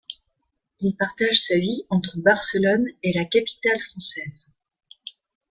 [0.79, 4.55] Il partage sa vie entre Barcelone et la capitale française.